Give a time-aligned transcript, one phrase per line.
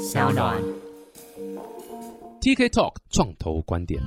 [0.00, 0.89] 小暖。
[2.40, 4.00] TK Talk 创投观点。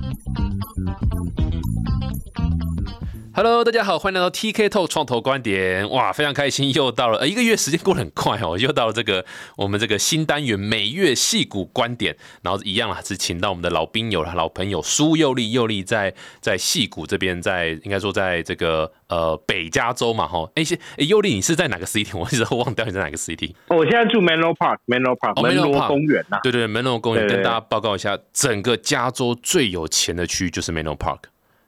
[3.36, 5.88] Hello，大家好，欢迎来到 TK Talk 创投观点。
[5.90, 9.24] 哇，非常开心，又到了、呃、一个月时间过得很快哦，又到了这个
[9.56, 12.16] 我们这个新单元每月戏股观点。
[12.42, 20.48] 然后一样啦，是请到我们的老兵友啦、老朋友苏佑利，佑利在在戏股这边，在应该说在这个呃北加州嘛，哈。
[20.54, 22.16] 哎，先哎，佑利，你是在哪个 city？
[22.16, 23.52] 我一直都忘掉你在哪个 city。
[23.66, 31.20] 哦我现在住 Menlo Park，Menlo Park，、哦门 Menlo 罗 Park 公园呐、对对，门罗公园跟大家报告一下，整个加州最有钱的区就是 Menlo Park，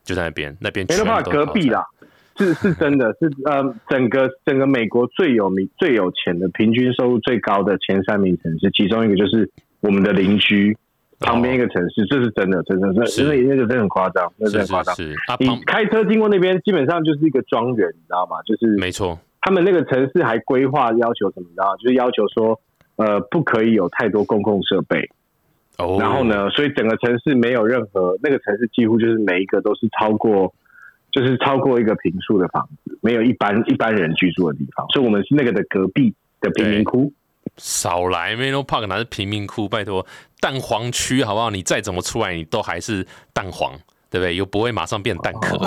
[0.03, 1.83] 就在那边，那边 Menlo Park 隔壁啦，
[2.37, 9.49] 是是 真的，是呃，整个整个美国最有名、最有钱的、平均收入最高的前三名城市，其中一个就是
[9.79, 10.77] 我们的邻居
[11.21, 14.95] 旁边一个城市，这是真的，真的，是真的，那个真的很夸张，那真的很夸张。
[15.39, 18.35] 你旁开车经过那边，基本上就是一个庄园，你知道吗？
[18.45, 21.77] 就是没错，他们那个城市还规划要求什么，你知道吗？
[21.77, 22.59] 就是要求说，
[22.97, 25.09] 呃，不可以有太多公共设备。
[25.77, 26.23] 哦，然后？
[26.23, 30.53] 呢，所以整个城市没有任何那个城市几乎就是每一个都是超过，
[31.11, 34.85] 就是超过一个平数的房子，没有一般一般人居住的地方。
[34.89, 37.11] 所以我们是那个的隔壁的贫民窟。
[37.55, 39.69] 少来 Menlo Park 哪是贫民窟？
[39.69, 40.05] 拜托，
[40.41, 41.49] 蛋黄区好不好？
[41.49, 43.71] 你再怎么出来，你都还是蛋黄，
[44.09, 44.35] 对不对？
[44.35, 45.57] 又不会马上变蛋壳，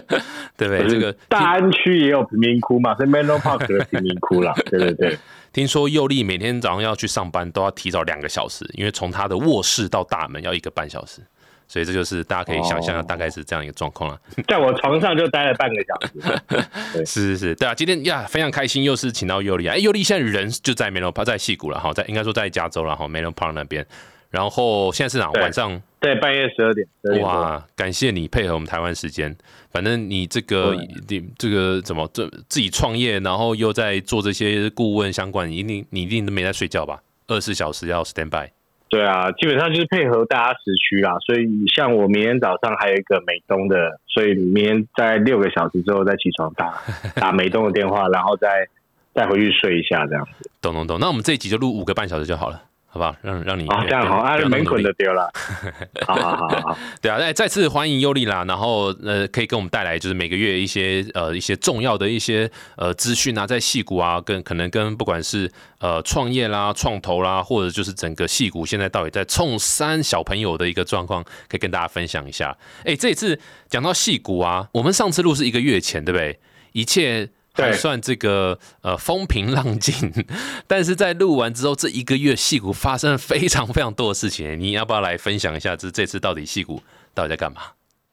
[0.56, 0.88] 对不对？
[0.88, 4.52] 这个大安区也有贫民窟嘛，所以 Menlo Park 的贫民窟啦。
[4.70, 5.18] 对对对，
[5.52, 11.20] 听说佑利每天早上要去上班都要提早两个小时，因为从他的卧室到大门要一个半小时，
[11.68, 14.18] 所以这就是大家可以想象，哦大概是这样一个状况了。
[14.48, 17.04] 在我床上就待了半个小时。
[17.04, 23.86] 是是是，对啊，今天呀非常开心，又是请到尤利啊，哎，尤利现在人就在 Menlo Park，在戏谷了哈，在应该说在加州了哈，Menlo Park 那边。
[24.30, 25.30] 然后现在是哪？
[25.32, 27.22] 晚上对，半夜十二点。
[27.22, 29.34] 哇，感谢你配合我们台湾时间。
[29.70, 30.74] 反正你这个
[31.08, 37.00] 你这个怎么这自己创业，然后又在做这些顾问相关，你一定你一定都没在睡觉吧？
[37.28, 38.50] 二十四小时要 stand by。
[38.88, 41.16] 对啊，基本上就是配合大家时区啦。
[41.24, 46.82] 所以像我明天早上还有一个美东的，所以明天在六个小时之后再起床打
[47.14, 48.66] 打美东的电话，然后再
[49.14, 50.50] 再回去睡一下这样子。
[50.60, 50.98] 懂懂懂。
[51.00, 52.60] 那我们这一集就录五个半小时就好了，
[52.94, 53.16] 好不好？
[53.22, 55.32] 让让你哦，这样好，啊门捆的丢了。
[56.06, 72.54] 好好好好好，对啊，再再次欢迎尤利啦，然后呃，可以给我们带来就是每个月一些呃一些重要的一些呃资讯啊，在戏股啊，跟可能跟不管是呃创业啦、创投啦，或者就是整个戏股现在到底在冲三小朋友的一个状况，可以跟大家分享一下。
[72.84, 76.38] 哎，这一次讲到戏股啊，我们上次录是一个月前，对不对？
[76.72, 79.94] 一切还算这个呃风平浪静，
[80.66, 85.76] 但是在录完之后，这一个月戏股发生了非常非常多的事情，你要不要来分享一下？
[85.76, 86.82] 这这次到底戏股
[87.14, 87.60] 到底在干嘛？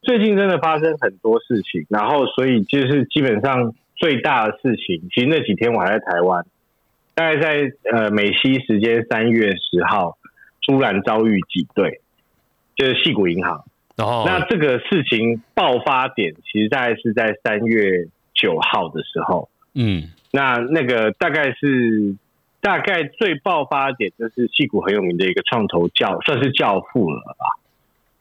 [0.01, 6.45] 最近真的发生很多事情，然后所以就是基本上最大的事情，其实那几天我还在台湾，
[7.15, 10.17] 大概在呃美西时间三月十号，
[10.65, 12.01] 突然遭遇挤兑，
[12.75, 13.63] 就是戏谷银行。
[13.97, 18.07] 哦，那这个事情爆发点，其实大概是在三月
[18.41, 19.49] 九号的时候。
[19.75, 22.15] 嗯那那个大概是
[22.61, 27.45] 大概最爆发点，就是戏骨很有名的一个创投教，算是教父了吧。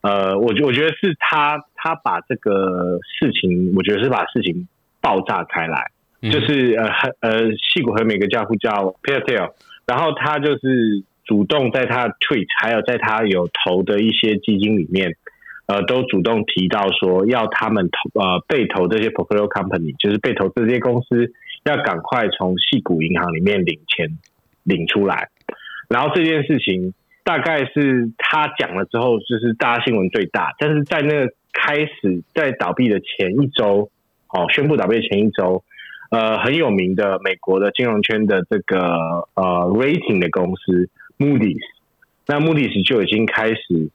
[0.00, 4.68] 呃，我我觉得是他他把这个事情，我觉得是把事情
[5.00, 5.90] 爆炸开来，
[6.22, 6.86] 嗯就是呃
[7.20, 9.50] 呃戏骨很有名一个教父叫 Peter Thiel，
[9.86, 15.16] 然后他就是主动在他的 tweet，还有在他有投的一些基金里面，
[15.68, 21.30] 呃，都主动提到说要他们投呃被投这些 portfolio company，就是被投这些公司
[21.64, 24.18] 要赶快从系股银行里面领钱
[24.64, 25.28] 领出来。
[25.88, 33.90] 然后这件事情大概是他讲了之后，就是大家新闻最大，但是在那个开始在倒闭的前一周，
[34.28, 35.62] 哦，宣布倒闭的前一周，
[36.10, 38.78] 呃，很有名的美国的金融圈的这个
[39.34, 41.60] 呃 rating 的公司 Moody's，
[42.26, 43.90] 那 Moody's 就已经开始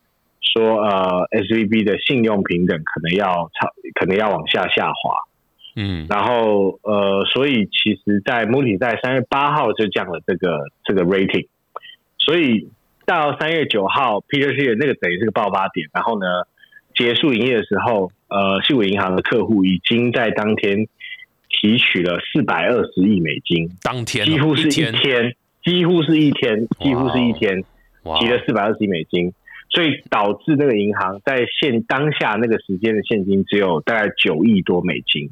[0.52, 5.16] 说呃 SVB 的信用平等可能要超，可能要往下下滑。
[5.76, 6.06] 嗯。
[6.08, 11.48] 然后呃，所以其实，在 Moody's 在三月八号就降了这个这个 rating，
[12.18, 12.68] 所以
[13.06, 15.88] 到三月九号，Peter Thiel 那个等于是个爆发点。
[15.92, 16.26] 然后呢，
[16.94, 20.86] 结束营业的时候，呃，西谷银行的客户已经在当天
[21.48, 27.62] 提取了四百二十亿美金，当天哦几乎是一天，天，几乎是一天，几乎是一天
[28.18, 29.32] 提了四百二十亿美金，
[29.74, 35.28] 所以导致那个银行在现当下那个时间的现金只有大概九亿多美金，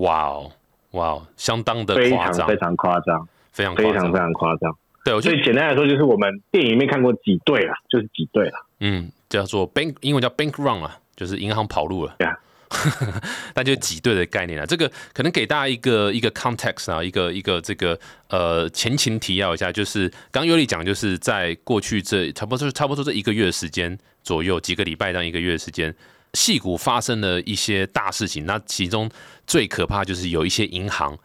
[0.00, 0.52] 哇哦
[0.90, 4.76] 哇哦，相当的非夸张常非，常夸张，非常非常非常夸张。
[5.04, 8.52] 对，所以简单来说，就是我们电影里面看过几对了，就是几对了。
[8.80, 12.16] 嗯，叫做 bank，英文叫 bank run 啊，就是银行跑路了。
[12.18, 12.36] 对啊
[13.54, 25.94] 那就挤兑的概念啊，这个可能给大家一个一个 context 啊，一个一个这个呃前情提要一下，就是刚尤里讲，就是在过去这差不多差不多这一个月的时间左右，几个礼拜到一个月的时间，
[26.34, 29.10] 戏股发生了一些大事情，那其中
[29.46, 31.16] 最可怕就是有一些银行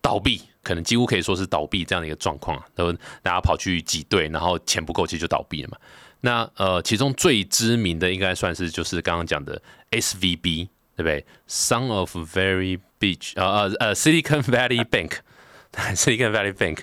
[0.00, 2.64] 倒闭，可能几乎可以说是倒闭这样的一个状况，啊。
[2.74, 2.92] 然后
[3.22, 5.76] 大家跑去挤兑，然后钱不够，其实就倒闭了嘛。
[6.22, 9.60] 那呃，其中最知名的应该算是就是刚刚讲的
[9.90, 10.68] S V B，
[11.00, 16.80] 对不对？Son of Very Beach，呃呃呃，Silicon Valley Bank，Silicon Valley Bank。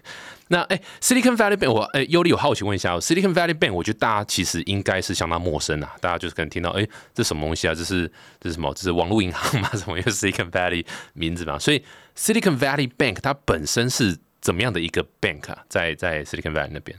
[0.48, 7.76] 那哎，Silicon Valley Bank，我哎，尤里有好奇问一下，Silicon Valley Bank，我觉得大家其实应该是相当陌生啊，大家就是可能听到哎，这什么东西啊？
[7.76, 8.74] 这是这是什么？
[8.74, 9.70] 这是网络银行吗？
[9.76, 10.00] 什么？
[10.00, 11.84] 因为 Silicon Valley 名字嘛，所以
[12.16, 15.60] Silicon Valley Bank 它本身是怎么样的一个 bank 啊？
[15.70, 16.98] 在在 Silicon Valley 那边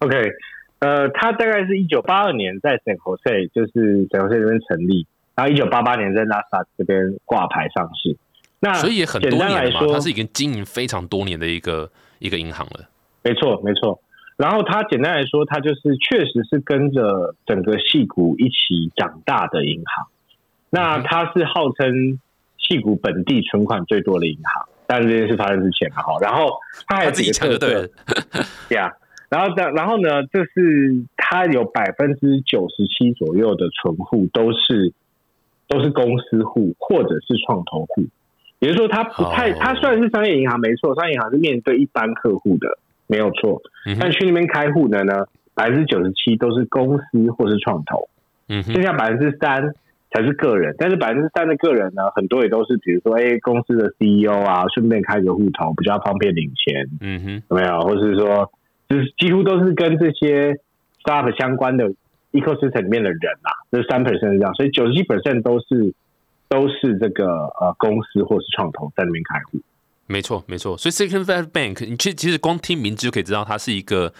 [0.00, 0.16] ？OK。
[0.80, 5.08] 呃，它大概是一九八二年在 San Jose，就是 San Jose 这边成立，
[5.38, 8.16] 然后一九八八年在纳斯达这边挂牌上市。
[8.58, 11.88] 那所以也很多年嘛，它是已经经营非常多年的一个
[12.18, 12.88] 一个银行了。
[13.22, 14.00] 没错，没错。
[14.36, 20.08] 然后它简单来说，它就是确实是跟着整个戏股一起长大的银行。
[20.70, 22.18] 那它是号称
[22.58, 26.50] 戏股本地存款最多的银行，但是这件事发生之前哈，然后
[26.88, 27.88] 它还自己抢的对，
[28.70, 28.92] 呀。
[29.30, 30.22] 然后，然后呢？
[30.32, 34.94] 就是它有百分之九十七左右的存户都是
[35.68, 38.02] 都是公司户或者是创投户，
[38.58, 43.60] 也就是说，它不太，它虽然是商业银行，没错，商业银行是面对一般客户的，没有错。
[44.00, 48.08] 但去那边开户的呢，百分之九十七都是公司或是创投，
[48.48, 49.74] 嗯，剩下百分之三
[50.10, 50.74] 才是个人。
[50.78, 57.80] 但是百分之三的个人呢，很多也都是，比如说，哎，公司的 CEO 啊，顺便开个户头，比较方便领钱，嗯哼，有没有？
[57.82, 58.50] 或是说。
[58.88, 60.58] 就是几乎都是跟这些
[61.04, 61.92] startup 相关的
[62.32, 65.94] ecosystem 里面的人啊，这三 percent 是这样，所以九十七 percent 都是
[66.48, 67.26] 都是这个
[67.60, 69.58] 呃公司或是创投在那边开户。
[70.06, 70.76] 没错，没错。
[70.76, 74.12] 所以 Silicon Valley Bank，你其实其实光听名字就可以知道，它是一个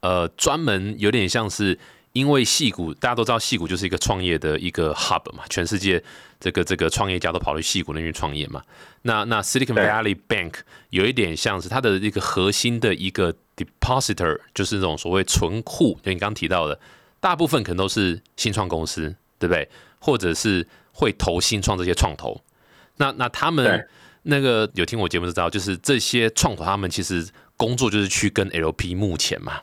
[0.00, 1.78] 呃专门有点像是。
[2.12, 6.02] 因为戏谷大家都知道，戏谷就是一个创业的一个 hub 嘛，全世界
[6.40, 8.62] 这个这个创业家都跑去戏谷那边创业嘛。
[9.02, 10.54] 那那 Silicon Valley Bank
[10.88, 16.80] 有一点像是它的一个核心的一个 depositor，就是这种所谓存库，就你刚刚提到的，
[17.26, 19.68] 大部分可能都是新创公司，对不对？
[19.98, 22.40] 或者是会投新创这些创投。
[22.98, 23.84] 那那他们
[24.22, 29.60] 那个有听我节目知道，就是这些创投他们其实工作就是去跟 LP 募钱嘛。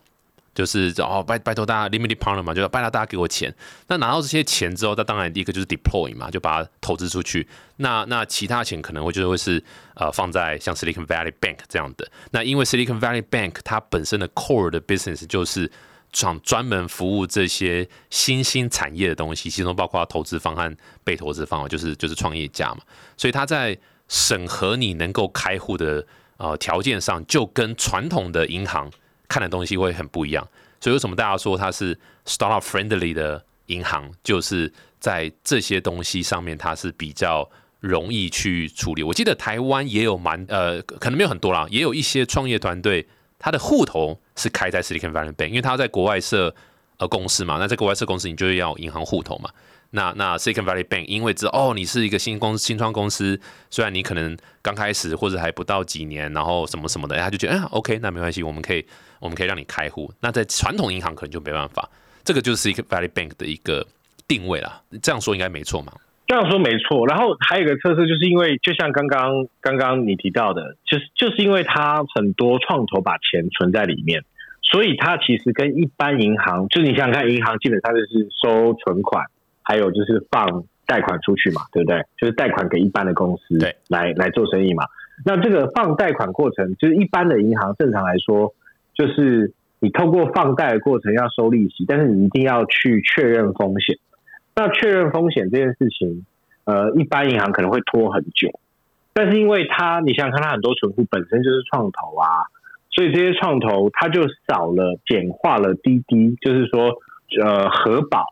[0.53, 3.55] 就是哦，拜拜托大家，limited partner 嘛，就拜托大家给我钱。
[3.87, 7.47] 那拿到这些钱之后，那当然第一个就是 deploy 嘛，就把它投资出去。
[7.77, 9.63] 那那其他钱可能会就会是
[9.95, 12.11] 呃放在像 Silicon Valley Bank 这样的。
[12.31, 15.71] 那因为 Silicon Valley Bank 它本身的 core 的 business 就是
[16.13, 20.73] 专专门服务这些新兴产业的东西，其中包括投资方和
[21.03, 22.77] 被投资方，就是就是创业家嘛。
[23.17, 23.77] 所以他在
[24.07, 26.07] 审核你能够开户的
[26.37, 28.89] 呃条件上，就跟传统的银行。
[29.29, 30.47] 看的东西会很不一样，
[30.79, 37.49] 所以为什么大家说它是 startup friendly 的银行，就是在这些东西上面它是比较
[37.79, 39.01] 容易去处理。
[39.01, 43.07] 我记得台湾也有蛮呃，可能没有很多啦，也有一些创业团队，
[43.39, 46.53] 他的户头是开在 Silicon Valley Bank，因为他在国外设
[46.97, 49.49] 呃公司嘛，那在国外设公司，你就要银行户头嘛。
[49.91, 53.39] 那那 Silicon Valley Bank 因为知道哦，你是一个新公司、新创公司，
[53.69, 58.83] 虽然你可能刚开始或者还不到几年，然后什么什么的，他就觉得哎，OK，那没关系，我们可以
[59.19, 60.11] 我们可以让你开户。
[60.21, 61.87] 那在传统银行可能就没办法，
[62.23, 63.85] 这个就是 Silicon Valley Bank 的一个
[64.27, 64.81] 定位了。
[64.99, 65.93] 这样说应该没错嘛？
[66.25, 67.05] 这样说没错。
[67.05, 74.23] 然后还有一个特色，就是因为就像刚刚刚刚你提到的，就是就是因为他很多创投把钱存在里面，
[74.63, 79.25] 所以它其实跟一般银行，就是你想想看，银行基本上就是收存款。
[79.65, 82.03] 还有就是放贷款出去嘛，对不对？
[82.17, 84.83] 就是贷款给一般的公司来来做生意嘛。
[85.23, 88.53] 那这个放贷款过程，就是一般的银行正常来说，
[88.93, 93.97] 就是你透过放贷的过程要收利息，但是你一定要去确认风险。
[94.53, 96.25] 那确认风险这件事情，
[96.65, 98.49] 呃，一般银行可能会拖很久。
[99.13, 102.27] 但是因为它，你想想看，它很多存户本身就是创投啊，
[102.93, 106.95] 所以这些创投它就少了简化了滴滴，就是说
[107.41, 108.25] 呃核保。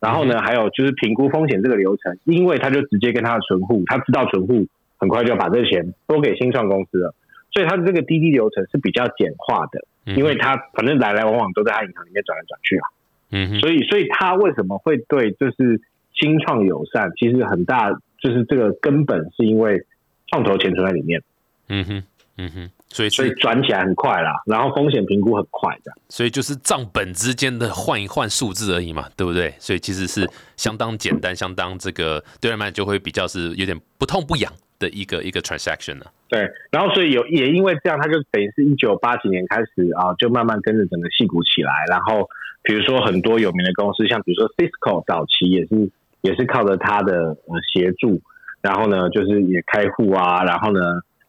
[0.00, 7.14] 然后呢，还有就是评估风险这个流程，因为他就直接跟他的存户，他知道存户很快就要把这个钱拨给新创公司了，
[7.52, 12.84] 所以他的这个滴滴流程是比较简化的，因为他反正来来往往都在他银行里面转来转去啊，
[13.30, 15.82] 嗯，所以所以他为什么会对就是
[16.14, 17.12] 新创友善？
[17.18, 19.84] 其实很大就是这个根本是因为
[20.28, 21.22] 创投钱存在里面，
[21.68, 22.02] 嗯哼，
[22.38, 22.70] 嗯哼。
[22.90, 25.92] 所以所以转起来很快啦，然后风险评估很快的。
[26.08, 29.54] 所以就是账本之间的换一换数字而已嘛，对不对？
[29.60, 36.04] 所以其实是相当简单，相当这个对人们就会比较是有点不痛不痒的一个一个 transaction 呢。
[36.28, 41.72] 对，然后所以有也因为这样，它就等于是一九八几年开始啊，就慢慢跟着整个戏股起来。
[41.88, 42.28] 然后
[42.62, 45.90] 比如说很多有名的公司，像比如说 Cisco 早期也是
[46.22, 48.20] 也是靠着他的呃协助，
[48.60, 50.80] 然后呢就是也开户啊，然后呢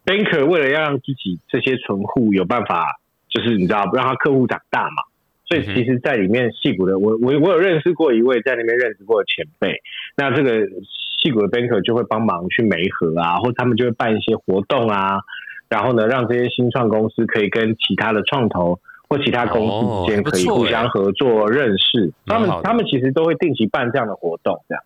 [0.04, 5.02] Banker 为了要让自己这些存户有办法，就是你知道让他客户长大嘛，
[5.46, 9.80] 所以其实在里面戏股的我我我有认识过一位在那边认识过的前辈，
[10.16, 10.68] 那这个。
[11.22, 15.20] 戏骨的 banker 就会帮忙去媒合啊，或他们就会办一些活动啊，
[15.68, 22.12] 然后呢，让这些新创公司可以跟其他的创投或其他公司之间可以互相合作认识。
[22.26, 24.82] 他们他们其实都会定期办这样的活动，这样。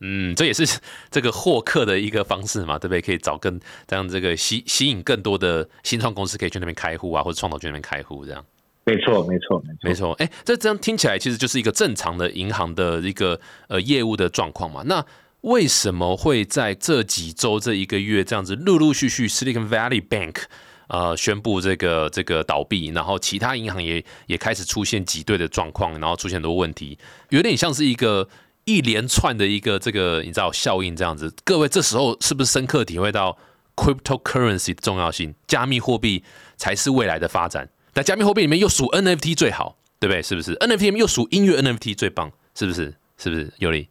[0.00, 0.66] 嗯，这也是
[1.10, 3.00] 这个获客的一个方式嘛，对不对？
[3.00, 8.44] 可以找更这样这个吸吸引更多的新创公司可以去那边开户啊，或者创投去那边开户这样。
[8.84, 10.12] 没错，没错，没错，没错。
[10.12, 14.82] 哎，这这样听起来其实就是一个正常的银行的一个呃业务的状况嘛。
[14.86, 15.04] 那
[15.40, 20.42] 为什么会在这几周、这一个月这样子陆陆续续，Silicon Valley Bank
[20.88, 26.96] 呃宣布这个这个倒闭，然后其他银行也也开始出现挤兑的状况，然后出现很多问题，
[27.30, 28.28] 有点像是一个
[28.66, 31.32] 一连串的一个这个你知道效应这样子。
[31.44, 33.38] 各位这时候是不是深刻体会到
[33.76, 35.34] cryptocurrency 的重要性？
[35.46, 36.22] 加密货币
[36.56, 37.70] 才是未来的发展。
[37.94, 40.20] 那加密货币里面又数 NFT 最好，对不对？
[40.20, 42.30] 是不是 NFT 里面又数音乐 NFT 最棒？
[42.54, 42.94] 是不是？
[43.16, 43.52] 是不是？
[43.58, 43.88] 有理。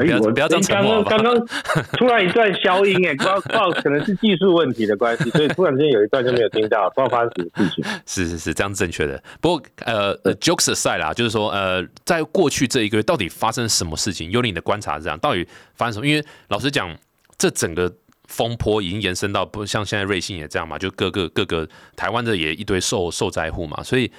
[0.00, 1.34] 不要不要这样沉默刚刚
[1.98, 7.84] 突然一段消音，哎，不知道不知道可能是技术问题的关系，所以突然间有一段就没有听到，不知道发生什么事情。
[8.06, 9.22] 是是是，这样正确的。
[9.40, 14.30] 不过呃，jokes aside 啦，就是说呃，在过去这一个月到底发生什么事情？
[14.30, 16.06] 有你的观察是这样，到底发生什么？
[16.06, 16.96] 因为老实讲，
[17.36, 17.92] 这整个
[18.28, 24.10] 风波已经延伸到不像现在瑞幸也这样嘛，就各个各个台湾的也一堆受受灾户嘛，所以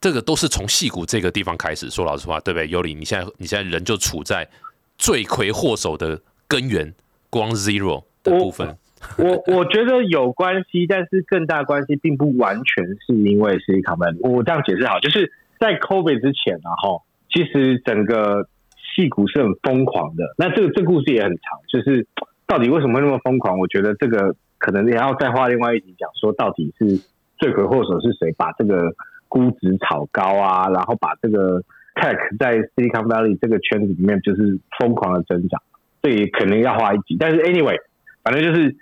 [0.00, 1.88] 这个都是从戏谷这个地方开始。
[1.88, 2.68] 说老实话，对不对？
[2.68, 4.48] 尤里，你现在你现在人就处在。
[4.96, 6.94] 罪魁祸首的根源，
[7.28, 8.76] 光 zero 的部分，
[9.18, 14.28] 我我觉得有关系，但是更大关系并不完全是因为 Silicon Valley。
[14.28, 18.48] 我这样解释好，就是在 COVID 之前然后其实整个
[18.94, 20.34] 戏股是很疯狂的。
[20.38, 22.06] 那这个这故事也很长，就是
[22.46, 23.58] 到底为什么会那么疯狂？
[23.58, 27.00] 我觉得这个可能也要再花另外一集讲，说到底是
[27.38, 28.94] 罪魁祸首是谁把这个
[29.28, 31.62] 估值炒高啊，然后把这个。
[31.94, 35.62] Tech 在 Silicon Valley 这个圈子里面就是疯狂的增长，
[36.02, 37.16] 所以可能要花一集。
[37.18, 37.76] 但是 Anyway，
[38.22, 38.76] 反正就是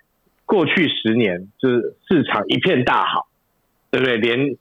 [0.47, 3.29] 过去十年就是市场一片大好，
[3.91, 4.17] 对不对？
[4.17, 4.57] 连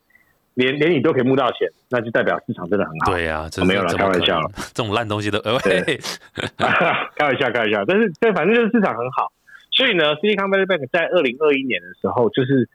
[0.54, 3.14] 连连你都可以募到钱，那就代表市场真的很好。
[3.14, 4.52] 对呀，没有了，开玩笑了。
[4.74, 5.40] 这种烂东西都，
[7.16, 7.86] 开玩笑，开玩笑。
[7.86, 9.32] 但是，但反正就是市场很好，
[9.72, 12.68] 所以呢，Silicon Valley Bank 在二零二一年的时候就是。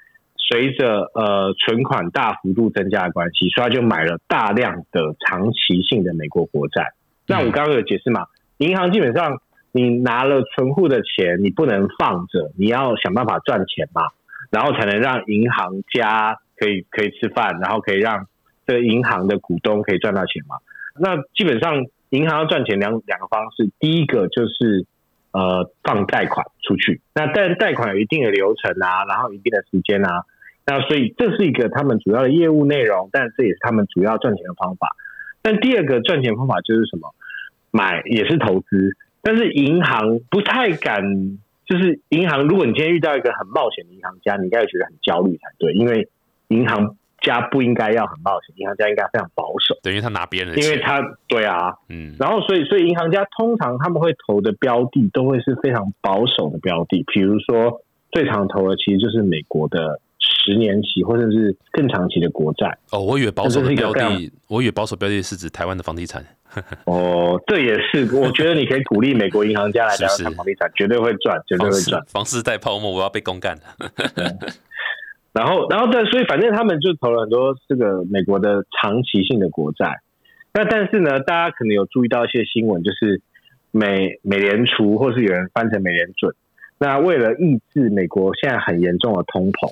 [0.49, 6.93] 随着呃存款大幅度增加的关系，所以他就买了大量的长期性的美国国债。
[7.26, 8.26] 那我刚刚有解释嘛？
[8.59, 9.41] 银行基本上
[9.73, 14.03] 你拿了存户的钱，你不能放着，你要想办法赚钱嘛，
[14.50, 18.26] 然后才能让银行家可以可以吃饭，然后可以让
[18.67, 20.57] 这个银行的股东可以赚到钱嘛。
[21.00, 24.87] 那基本上银行要赚钱两两个方式，第一个就是
[25.33, 30.23] 呃放贷款出去，那但贷款有一定的流程啊，然后一定的时间啊。
[30.66, 34.88] 那所以这是一个他们主要的业务内容，但这也是他们主要赚钱的方法。
[35.42, 37.14] 但第二个赚钱方法就是什么？
[37.70, 41.38] 买也是投资，但是银行不太敢。
[41.66, 46.08] 就是银行，如果你今天遇到一个很冒险的银行家，你应该会觉得很焦虑才对，因为
[46.46, 49.76] 银行家不应该要很冒险，银行家应该非常保守。
[49.82, 52.14] 等于他拿别人因为他对啊，嗯。
[52.20, 57.82] 然后所以所以银行家通常他们会投的标的都会是非常保守的标的，比如说
[58.12, 60.00] 最常投的其实就是美国的。
[60.45, 66.25] 十年期或者是更长期的国债哦，我以为保守的标的，我以为保守标的是指台湾的房地产。
[66.87, 72.02] 哦，这也是，我觉得你可以鼓励美国银行家来 台湾房地产，绝对会赚，绝对会赚。
[72.06, 73.62] 房市带泡沫，我要被公干了。
[75.33, 80.00] 然后，然后对，所以反正他们就投了很多这个美国的长期性的国债。
[80.54, 83.21] 那但是呢，大家可能有注意到一些新闻，就是
[83.71, 86.35] 美美联储或是有人翻成美联准。
[86.78, 89.71] 那为了抑制美国现在很严重的通膨。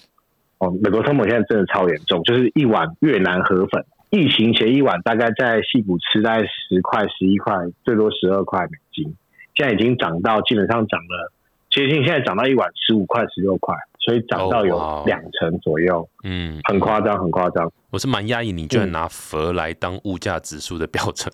[0.82, 7.54] 美国通膨现在真的超严重，就是一碗越南河粉，疫情前一碗大概在西谷吃大概十块、十一块，
[7.84, 9.14] 最多十二块美金，
[9.54, 11.32] 现在已经涨到基本上涨了
[11.70, 17.70] 接近，现在涨到一碗十五块、十六块，所以涨到有两成左右，嗯，很夸张，很夸张。
[17.90, 21.32] 我是蛮压抑，你居然拿佛来当物价指数的标准，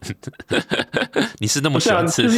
[1.40, 2.22] 你是那么喜欢吃？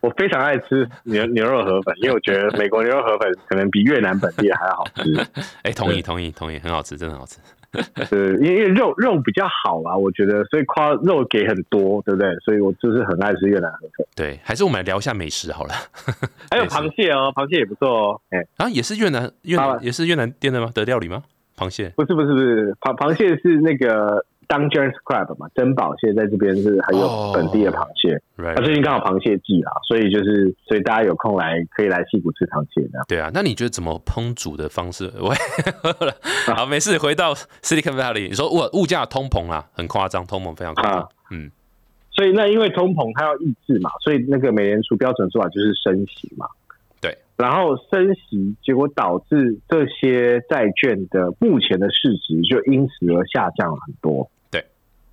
[0.00, 5.26] 我非常爱吃牛 牛肉河粉，因为我觉得美国牛肉河粉可能比越南本地的还要好吃。
[5.62, 7.38] 哎，同意同意同意，很好吃，真的很好吃。
[8.10, 12.34] 对，因为肉肉比较好啊，我觉得，所以夸肉给很多，对不对？
[12.44, 15.74] 所以我就是很爱吃越南河粉，对，还是我们来聊一下美食好了。
[16.50, 18.20] 还有螃蟹哦，螃蟹也不错哦。
[18.30, 20.70] 哎、啊，也是越南越南好也是越南店的吗？
[20.74, 21.22] 的料理吗？
[21.56, 24.24] 螃蟹不是不是不是，螃螃蟹是那个
[24.58, 28.20] Crab 嘛，珍宝蟹在这边是很有本地的螃蟹。
[28.36, 33.04] 那、最近刚好螃蟹季啦，所以就是所以大家有空来可以来戏谷吃螃蟹的。
[33.06, 35.12] 对啊，那你觉得怎么烹煮的方式？
[35.20, 35.36] 喂，
[36.54, 41.08] 好，没事，回到 Silicon Valley，你说物物价通膨啊，很夸张，通膨非常夸张啊。
[41.30, 41.50] 嗯，
[42.10, 46.46] 所以那因为通膨它要抑制嘛，所以那个美联储标准做法就是升息嘛。
[47.00, 47.16] 对。
[47.36, 54.28] 然后升息，结果导致这些债券的目前的市值就因此而下降了很多。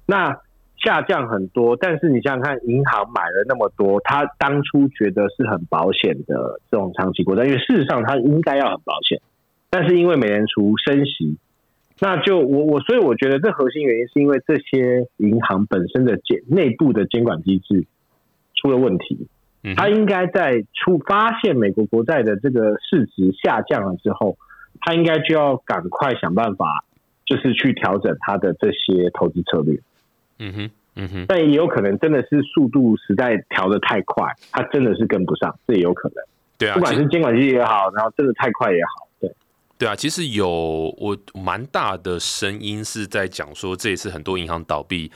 [0.08, 0.16] 对。
[0.16, 0.42] 那
[0.80, 9.20] 下降很多，但是你想想看，银行买了那么多，他当初觉得是很保险的这种长期国债，因为事实上它应该要很保险，
[9.72, 11.38] 但是因为美联储升息，
[12.00, 17.88] 那就我我所以我觉得这核心原因是因为这些银行本身的监内部的监管机制
[18.54, 19.28] 出了问题，
[19.64, 24.38] 嗯哼它应该在出发现美国国债的这个市值下降了之后，
[24.82, 26.86] 它应该就要赶快想办法，
[27.26, 29.82] 就是去调整它的这些投资策略。
[30.40, 36.24] 嗯哼，嗯哼，但也有可能真的是速度实在调的太快，它真的是跟不上，这也有可能。
[36.58, 39.32] 对啊，不管是监管机制也好，然后真的太快也好，对。
[39.78, 40.50] 对啊，其实有
[40.98, 45.12] 我蛮大的声音是在讲说，这一次很多银行倒闭，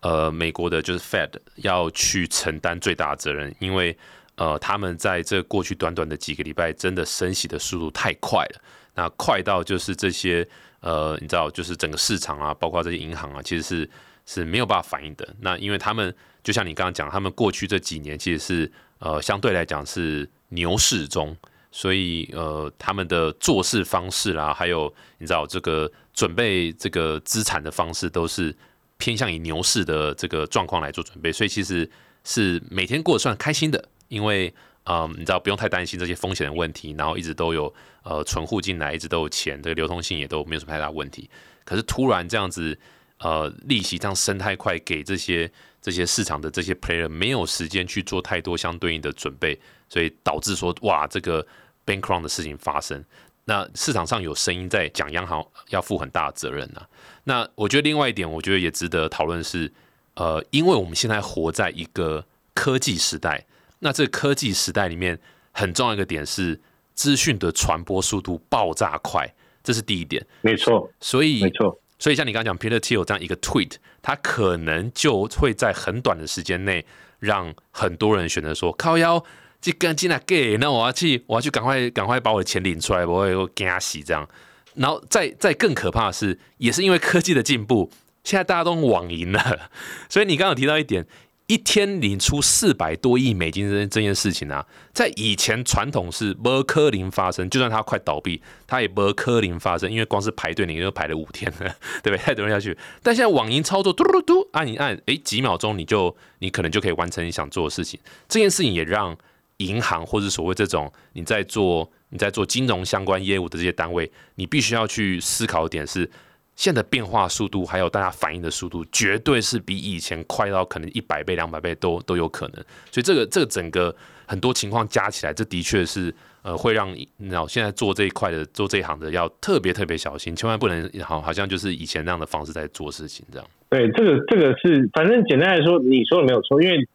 [0.00, 3.94] 呃，美国的就是 Fed 要去承担最大的责任，因为
[4.36, 8.60] 呃，他们在这过去短短的几个礼拜，真的升息的速度太快了，
[8.94, 10.46] 那快到就是这些
[10.80, 13.90] 呃，你知道，就是整个市场啊，包括这些银行啊，其实是
[14.26, 15.34] 是没有办法反应的。
[15.40, 21.34] 那因为他们就像你刚刚讲，他们过去这几年其实是呃，相对来讲是牛市中。
[21.72, 28.56] 所以呃，他们的做事方式啦，还有你知道这个准备这个资产的方式，都是
[28.96, 31.30] 偏向于牛市的这个状况来做准备。
[31.30, 31.90] 所以其实
[32.24, 34.54] 是每天过得算开心的，因为
[34.84, 41.28] 嗯，你知道不用太担心这些风险的问题，然后一直都有呃存户进来，一直都有钱，这个流通性也都没有什么太大问题。
[41.64, 42.78] 可是突然这样子，
[43.18, 51.46] 呃，利息这样升太快，给这些这些市场的这些 player 没有时间去做太多相对应的准备，所以导致说哇，这个
[51.86, 53.02] bank run 的事情发生。
[53.48, 56.84] 那市场上有声音在讲央行要负很大的责任呐、
[57.24, 59.72] 那我觉得另外一点，我觉得也值得讨论是，
[60.14, 63.46] 呃，因为我们现在活在一个科技时代，
[63.78, 65.16] 那这个科技时代里面
[65.52, 66.60] 很重要一个点是
[66.94, 70.26] 资讯的传播速度爆炸快，这是第一点。
[70.42, 76.84] 没错，所以没错，所以像你刚刚讲 Peter Thiel 这样一个 tweet，他可能就会在很短的时间内
[77.18, 79.24] 让很多人选择说靠腰。
[79.58, 84.28] 这跟进来 gay，那我要去，我要去赶快赶快把我的钱领出来，我我我惊喜这样。
[84.74, 87.90] 然后再再更可怕的是，也是因为科技的进步，
[88.22, 89.70] 现在大家都网银了，
[90.08, 91.06] 所以你刚刚有提到一点，
[91.46, 102.18] 一天领出四百多亿美金这这件事情啊，在以前传统是不科林发生，就算它快倒闭，它也不科林发生，因为光是排队你就排了五天了， 对不对？
[102.18, 102.76] 太多人要去。
[103.02, 108.00] 但现在网银操作嘟嘟嘟按一按，诶，几秒钟你就你可能就可以完成你想做的事情。
[108.28, 109.16] 这件事情也让
[109.58, 116.10] 银行或者所谓这种你在做你在做金融相关业务的这些单位，你必须要去思考的点是，
[116.56, 122.56] 现在的变化速度还有大家反应的速度，绝对是比以前快到可能一百倍、两百倍都都有可能。
[122.90, 123.94] 所以这个这个整个
[124.26, 133.46] 很多情况加起来，这的确是呃会让你知道现在做这一块的做这一行的要特别特别小心，千万不能好好像就是以前那样的方式在做事情这样。
[133.68, 136.88] 对，这个这个是，反正简单来说，你说的没有错，因为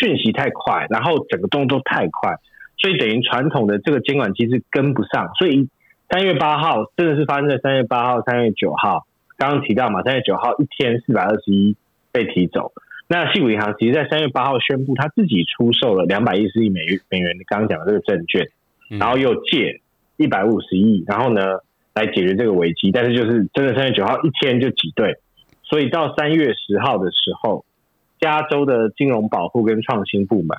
[0.00, 2.34] 讯息太快，然后整个动作太快，
[2.78, 5.68] 所以等于传统的这个监管机制跟不上，所以
[6.10, 11.76] 三月八号真的是发生在三月八号、三月九号，刚刚提到嘛，三月九号一天四百二十一
[12.12, 12.72] 被提走。
[13.08, 18.48] 那西谷银行其实在三月八号宣布，他自己出售了两百一十亿美元美元，刚刚讲的这个证券，
[18.90, 19.80] 嗯然后又借
[20.16, 21.42] 一百五十亿，然后呢
[21.94, 22.90] 来解决这个危机。
[22.92, 25.16] 但是就是真的三月九号一天就挤兑，
[25.62, 27.64] 所以到三月十号的时候，
[28.20, 30.56] 加州的金融保护跟创新部门，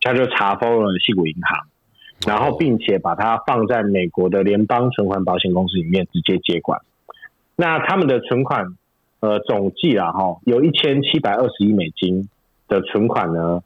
[0.00, 1.66] 他就查封了西谷银行，
[2.26, 6.80] 然后并且把它放在美国的联邦存款保险公司里面直接接管。
[7.56, 8.76] 那他们的存款，
[9.20, 12.28] 呃，总计啊哈，有一千七百二十亿美金
[12.68, 13.62] 的存款呢，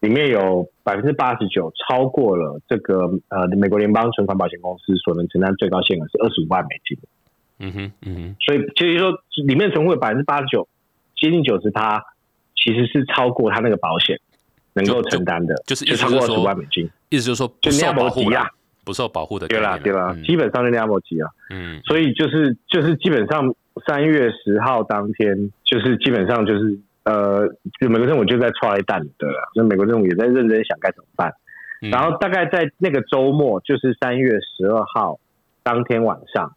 [0.00, 6.98] 里面有百分之八十九超过了这个呃美国联邦存款保险公司所能承担最高限额是二十五万美金。
[7.58, 9.12] 嗯哼，嗯哼，所以其实说
[9.46, 10.68] 里面存户百分之八十九，
[11.16, 12.04] 接近九十，它
[12.54, 14.18] 其实是超过它那个保险
[14.74, 16.90] 能够承担的，就是就超过二十万美金。
[17.14, 18.46] 意思就是说不受保护啊，
[18.84, 19.46] 不受保护的。
[19.48, 21.30] 对啦，对啦，基本上是那样级啊。
[21.50, 23.54] 嗯，所以就是就是基本上
[23.86, 27.46] 三月十号当天，就是基本上就是呃，
[27.80, 31.32] 就美国政府就在踹蛋的了，所以美国政府也在认真想该怎么办。
[31.90, 35.18] 然后大概在那个周末，就是三月十二号
[35.62, 36.52] 当天晚上。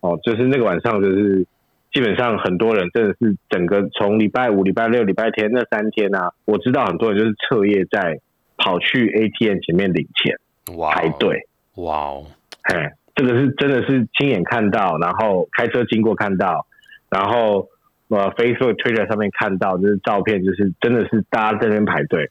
[0.00, 1.46] 哦，就是那个晚上，就是
[1.90, 8.20] 基本上很多人真的是整个从礼拜五、礼拜六、礼拜天那三天啊，我知道很多人就是彻夜在
[8.64, 10.38] 跑去 ATM 前面领钱，
[10.78, 11.46] 哇排队。
[11.74, 12.24] 哇哦，
[12.62, 16.66] 嘿，这个是真的是亲眼看到，然后开车经过看到，
[17.10, 17.68] 然后
[18.08, 22.30] 呃 Facebook、Twitter 上面看到，就是照片，就是真的是大家在那边排队，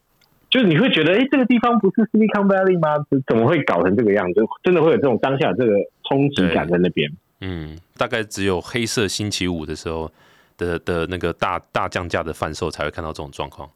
[0.50, 3.06] 就是你会觉得，哎，这个地方不是 Silicon Valley 吗？
[3.28, 4.42] 怎么会搞成这个样子？
[4.64, 5.74] 真的会有这种当下这个
[6.10, 7.12] 冲击感在那边。
[7.42, 10.10] 嗯，大概只有黑色星期五的时候
[10.58, 13.70] 的的那个大大降价的贩售才会看到这种状况，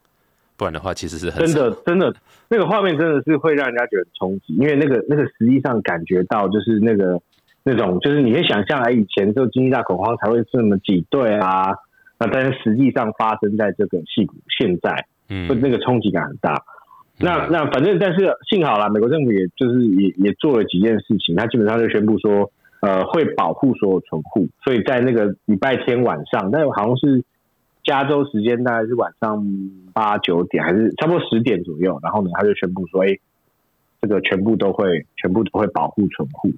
[0.58, 2.14] 不然的话其实是很真的真的
[2.50, 7.22] 那个画面真的是会让人家觉得冲击，因为那个那个实际上感觉到就是那个
[7.64, 11.72] 那种就是你可以想象，来，以前就经济大恐慌才会这么挤兑啊，
[12.20, 16.64] 那但是实际上发生在这个戏骨现在，嗯，那个冲击感很大。
[17.20, 22.52] 那那反正但是幸好啦，美国政府也就是也也做了几件事情，他基本上就宣布说。
[22.80, 27.24] 呃，会保护所有存户，所以在那个礼拜天晚上，但好像是
[27.88, 29.44] 加州时间，大概是晚上
[29.94, 31.98] 八九点，还是差不多十点左右。
[32.04, 33.18] 然后呢，他就宣布说：“哎，
[34.02, 36.52] 这个全部都会，全部都会保护存户。”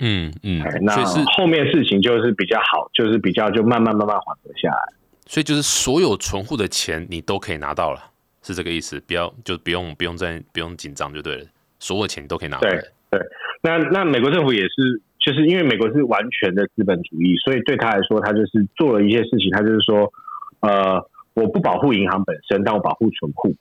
[0.00, 0.92] 嗯嗯，那
[1.36, 4.92] 后面事情就是比较好，就是比较就慢慢慢慢缓和下来。
[5.24, 8.00] 所以就是所有存户的钱你都可以拿到了，
[8.42, 9.00] 是这个意思？
[9.06, 11.44] 不要就不用不用再不用紧张就对了，
[11.78, 12.58] 所有钱你都可以拿。
[12.58, 12.70] 对
[13.10, 13.20] 对，
[13.62, 15.00] 那那美国政府也是。
[15.24, 19.50] 就是因为美国是完全的资本主义，所以对他来说，他就是做了一些事情。
[19.52, 20.12] 他就是说，
[20.66, 23.54] 呃，我不保护银行本身，但我保护存户。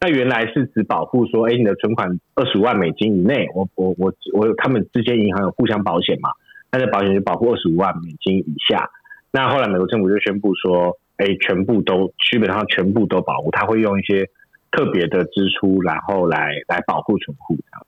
[0.00, 6.30] 那原来是只保护说，哎，你的存款二十五万美金以内，我我我我，他们之间银行有互相保险嘛？
[6.70, 8.90] 那这保险就保护二十五万美金以下。
[9.30, 14.28] 那后来美国政府就宣布说，哎，全部都基本上全部都保护，他会用一些
[14.70, 17.86] 特别的支出，然后来来保护存户这样。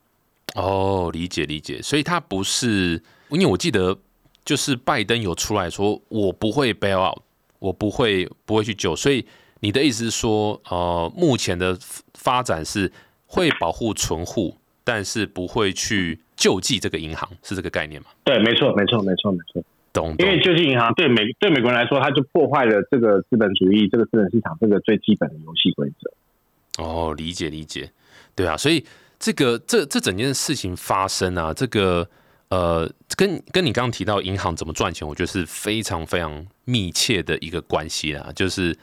[0.55, 3.03] 哦，理解理解，所以他不是。
[3.31, 3.99] 因为我记得，
[4.45, 7.19] 就是拜登有出来说，我不会 bail out，
[7.59, 8.95] 我不会不会去救。
[8.95, 9.25] 所以
[9.61, 11.77] 你的意思是说，呃，目前的
[12.15, 12.91] 发展是
[13.27, 18.09] 会保护存户，但是不会去救济这个银行，是这个概念吗？
[18.25, 19.63] 对，没错，没错，没错，没错。
[19.93, 20.15] 懂。
[20.19, 26.83] 因为救济银行对美对美国人来说，它就破坏了这个资本主义、这个资本市场这个最基本的游戏规则。
[26.83, 27.91] 哦，理解理解。
[28.35, 28.85] 对啊，所以
[29.19, 32.09] 这个这这整件事情发生啊，这个。
[32.51, 38.31] 呃，跟跟你刚刚提到银行怎么赚钱，我觉得是非常非常密切的一个关系啦。
[38.37, 38.77] 就是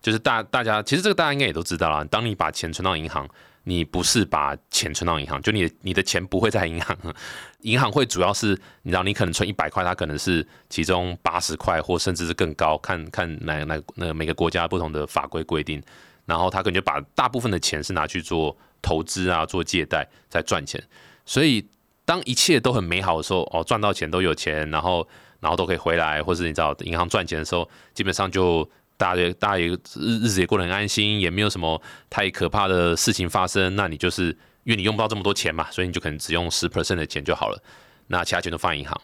[0.00, 2.02] 就是大大家其实这个大家应该也都知道啦。
[2.04, 3.28] 当你把钱存到银行，
[3.64, 6.96] 你不是把钱存到银行，就你你的钱不会在银行，
[7.62, 15.82] 银行会主要是你知道，你可能存一百块，它可能是其中八十块或甚至是更高，看看哪哪那个每个国家不同的法规规定，
[16.24, 20.82] 然后他可能就把大部分的钱是拿去做投资啊，做借贷在赚钱，
[21.26, 21.66] 所以。
[22.08, 25.06] 当一切都很美好的时候，哦，赚到钱都有钱，然后
[25.40, 28.66] 然后都可以回来，或是你知道银行赚钱的时候，基本上就
[28.96, 33.76] 大家大家也日日子也过得很安心，也没有什么太可怕的事情发生。
[33.76, 34.28] 那你就是
[34.64, 37.62] 因为你用不到这么多钱嘛，所以你就可能只用十 percent 的钱就好了，
[38.06, 38.98] 那其他钱都放银行。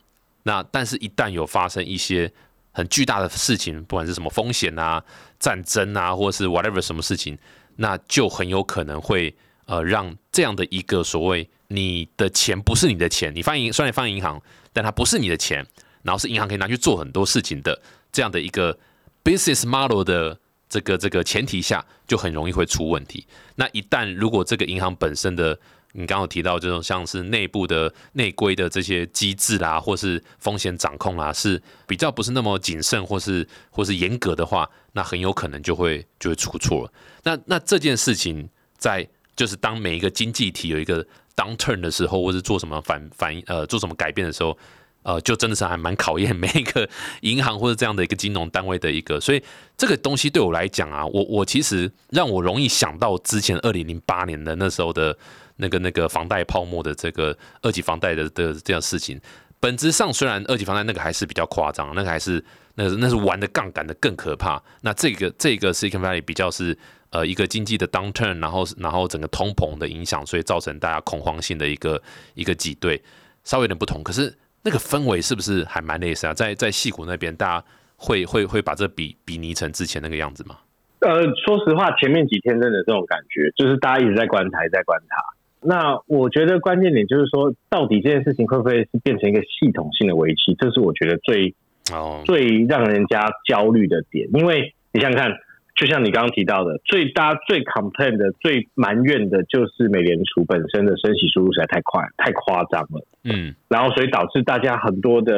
[0.45, 2.33] 那但是，一旦有发生一些
[2.73, 5.05] 很巨大的事情，不管是什么风险啊、
[5.39, 7.37] 战争啊，或者是 whatever 什么事情，
[7.77, 9.37] 那就很有可能会
[9.67, 11.47] 呃让这样的一个所谓。
[11.75, 14.41] 你的钱不是你的钱，你放银虽然放银行，
[14.73, 15.67] 但它不是你的钱，
[16.03, 17.81] 然后是银行可以拿去做很多事情的
[18.13, 18.79] 这样的一个
[19.25, 23.27] business model 的这个这个前提下，就很容易会出问题。
[23.57, 25.59] 那一旦如果这个银行本身的，
[25.93, 36.93] 你刚刚提到这种像是内部的内规的这些机制啦，或是风险掌控啊，是比较不是那么谨慎或是或是严格的话，那很有可能就会就会出错了。
[37.23, 41.05] 那那这件事情在就是当每一个经济体有一个
[41.37, 44.57] downturn 的时候，或是做什么反反呃做什么改变的时候，
[45.03, 46.89] 呃，就真的是还蛮考验每一个
[47.23, 49.21] 银行或者这样的一个金融单位的一个。
[49.21, 49.43] 所以
[49.77, 55.17] 这个东西对我来讲啊，我我其实让我容易想到之前二零零八年的那时候的
[55.57, 59.21] 那个那个房贷泡沫的这个二级房贷的的这样事情。
[59.61, 62.45] 本质上虽然二级房贷那个还是比较夸张，那个还是
[62.75, 64.63] 那那是玩的杠杆的更可怕。
[64.83, 66.79] 那这个这个 Silicon Valley 比较是。
[67.15, 72.03] 呃一个经济的 downturn，然后然后整个通膨的影响，所以造成大家恐慌性的一个
[72.35, 73.01] 一个挤兑，
[73.45, 74.03] 稍微有点不同。
[74.03, 76.35] 可是那个氛围是不是还蛮类似啊？
[76.35, 77.65] 在在戏谷那边，大家
[77.97, 80.59] 会会会把这比比拟成之前那个样子吗？
[81.01, 85.17] 呃，说实话，前面几天真的这种感觉，就是大家一直在观察，在观察。
[85.61, 90.57] 那我觉得关键点就是说，到底这件事情会不会是变成一个系统性的危机？
[90.59, 91.55] 这是我觉得最
[91.93, 94.29] 哦最让人家焦虑的点。
[94.33, 95.31] 因为你想想看，
[95.75, 103.05] 就像你刚刚提到的，最大家最 complain 的、最埋怨的就是美联储本身的升息速度实在太快、太夸张了。
[103.25, 105.35] 嗯，然后所以导致大家很多的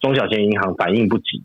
[0.00, 1.40] 中小型银行反应不及，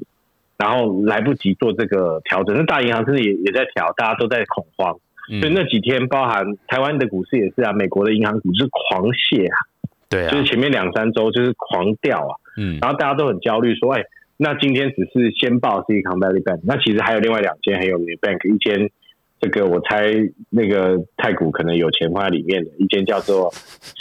[0.57, 2.55] 然后来不及做这个调整。
[2.55, 4.97] 那大银行甚至也也在调，大家都在恐慌。
[5.39, 9.55] 所以那几天，包含台湾的股市也是啊，美国的银行股是狂泻啊，
[10.09, 14.03] 对啊，就是前面两三周就是狂掉啊，嗯，然后大家都很焦虑，说，哎，
[14.43, 18.89] 那今天只是先报 Silicon Valley Bank，那其实还有另外两间很有名的 bank，一间
[19.39, 20.11] 这个我猜
[20.49, 23.51] 那个太古可能有钱放在里面的，一间叫做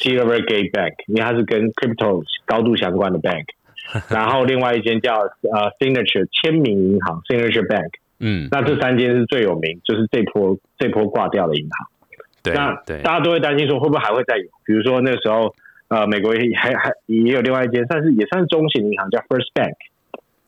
[0.01, 3.45] Silvergate Bank，因为它是跟 crypto 高度相关的 bank，
[4.09, 7.91] 然后另外一间叫呃 Signature 签名银行 Signature Bank。
[8.23, 11.89] 嗯，那这三间是最有名，就是这波这波挂掉的银行。
[12.43, 14.45] 对，那大家都会担心说，会不会还会再有？
[14.65, 15.55] 比如说那个时候，
[15.89, 19.75] 呃，美国还还也有另外一间，算是也算是中型银行，叫 First Bank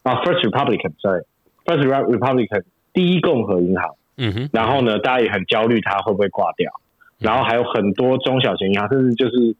[0.03, 2.63] 啊，First Republican，sorry，First Republican
[2.93, 3.95] 第一共和银行。
[4.17, 4.49] 嗯哼。
[4.53, 6.71] 然后呢，大家也很焦虑，它会不会挂掉？
[7.19, 9.55] 然后还有很多中小型银行，甚至就是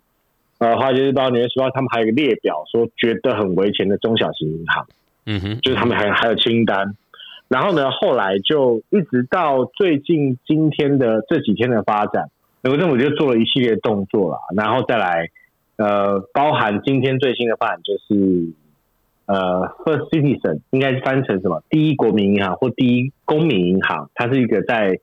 [0.60, 4.86] 呃，华尔街日报、纽约时报，他们还有一个列表，说觉得很危险的中小型银行。
[5.26, 6.96] 嗯哼，就是他们还还有清单。
[7.50, 7.92] 然后呢？
[7.92, 14.40] 后来就一直到最近今天的这几天的发展，美国政府就做了一系列动作了。
[14.56, 15.28] 然后再来，
[15.76, 18.50] 呃，包含今天最新的发展就是，
[19.26, 21.64] 呃，First Citizen 应该是翻成什么？
[21.70, 25.00] 第一国民银行或第一公民银行，它是一个在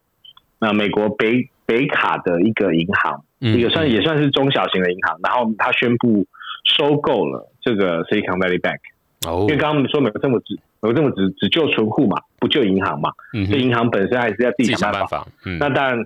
[0.58, 5.18] 呃美国北北卡的一个银行，一个算也算是中小型的银行。
[5.22, 6.26] 然后它宣布
[6.64, 8.78] 收购了这个 Silicon Valley Bank。
[9.26, 13.10] 哦，因为刚刚我们说美国政府只美国政府只只救存户嘛，不救银行嘛，
[13.48, 15.26] 所以银行本身还是要自己想办法。
[15.58, 15.98] 那当然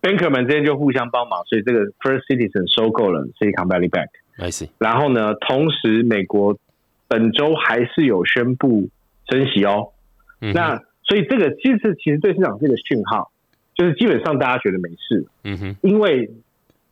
[0.00, 4.08] ，banker 们之间就互相帮忙，所以这个 First Citizen 收购了 Silicon Valley Bank。
[4.38, 4.68] I see。
[4.78, 6.56] 然后呢，同时美国
[7.12, 8.88] 本周还是有宣布
[9.28, 9.88] 升息哦。
[10.54, 13.30] 那所以这个其实其实对市场是一个讯号，
[13.74, 15.26] 就是基本上大家觉得没事。
[15.44, 15.76] 嗯哼。
[15.82, 16.30] 因为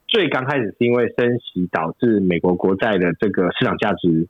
[0.06, 4.28] 最刚开始是因为升息导致美国国债的这个市场价值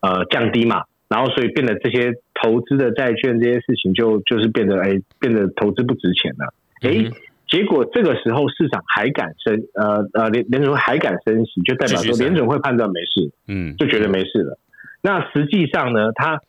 [0.00, 0.84] 呃降低嘛。
[1.08, 6.54] 然后，所以变得这些投资的债券这些事情就就是变得哎，变得投资不值钱了。
[6.82, 7.10] 哎，
[7.48, 14.56] 结果这个时候市场还敢升，呃呃，联联准会还敢升息，就代表说联准会判断没事，嗯，就觉得没事了。
[15.02, 16.40] 那实际上呢，它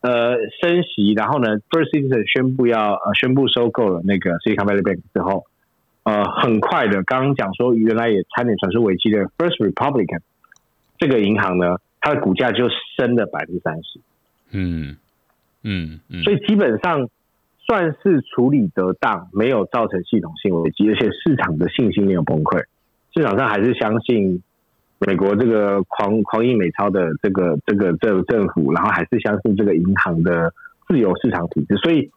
[0.00, 5.44] 呃升息，然后呢，First Citizen 宣布要呃宣布收购了那个 Silicon Valley Bank 之后，
[6.02, 10.20] 呃，很快的，刚刚讲说原来也差点传出危机的 First Republican
[10.98, 14.00] 这个银行呢，它的股价就升了百分之三十。
[14.50, 14.96] 嗯
[15.62, 17.08] 嗯嗯，所以基本上
[17.66, 22.64] 算是处理得当，没有造成系统性危机，而且市场的信心没有崩溃，
[23.14, 24.42] 市场上还是相信
[25.06, 30.52] 美国这个狂狂印美钞的这个这个政政府，然后还是相信这个银行的
[30.88, 32.10] 自由市场体制，所以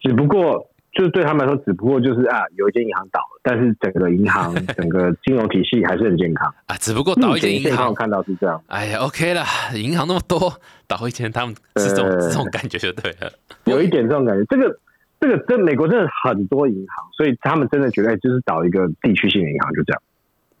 [0.00, 0.70] 只不过。
[0.96, 6.74] 就是对他们来说，只不过就是啊，有一间银行倒了，但是整个银行、 整个金融体系还是很健康啊。
[6.78, 8.58] 只不过倒一间银行，看到是这样。
[8.68, 9.44] 哎呀，OK 了，
[9.74, 10.50] 银行那么多，
[10.88, 13.30] 倒一间，他们是这种这种感觉就对了。
[13.64, 14.78] 有一点这种感觉，这个
[15.20, 20.02] 这个在美国真的很多银行，所以他们真的觉得就是倒一个地区性的银行，就这样。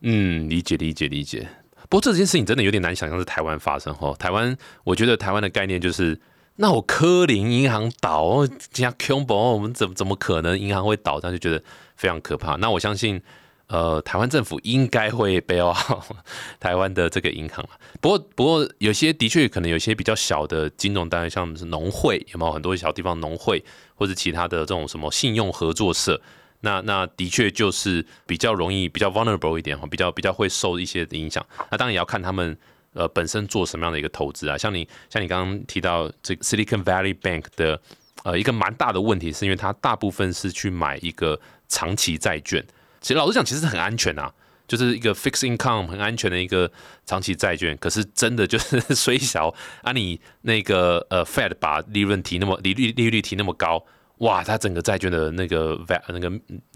[0.02, 1.48] 嗯，理解理解理解。
[1.88, 4.14] 不过这件事情真的有点难想象，在台湾发生哦。
[4.18, 6.20] 台湾，我觉得台湾的概念就是。
[6.58, 11.20] 那我科林银行倒，加 Combo，我们怎么怎么可能银行会倒？
[11.20, 11.62] 他就觉得
[11.96, 12.56] 非常可怕。
[12.56, 13.20] 那我相信，
[13.66, 15.76] 呃，台湾政府应该会 bail
[16.58, 17.62] 台湾的这个银行
[18.00, 23.62] 不过，不过有些的确可能有些比较小的金融单位，像是农会，有没有很多小地方农会
[23.94, 26.18] 或者其他的这种什么信用合作社？
[26.60, 31.44] 那那的确就是比较容易、比较 vulnerable 一点哈，比较比较会受一些影响。
[31.70, 32.56] 那当然也要看他们。
[32.98, 34.56] 呃，本身做什么样的一个投资啊？
[34.56, 37.78] 像你像你刚刚提到这个 Silicon Valley Bank 的
[38.24, 41.38] 呃一个蛮大的问题，是因为它大部分是去买一个
[41.68, 42.64] 长期债券。
[43.02, 44.32] 其实老实讲，其实很安全啊，
[44.66, 46.72] 就是一个 fixed income 很安全的一个
[47.04, 47.76] 长期债券。
[47.76, 53.84] 可是真的就是 虽小啊，你那个呃 Fed 把利润提那么利率利率提那么高，
[54.18, 56.30] 哇，它整个债券的那个 val 那个